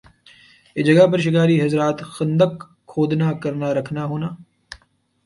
[0.75, 2.53] یِہ جگہ پر شکاری حضرات خندق
[2.89, 4.29] کھودنا کرنا رکھنا ہونا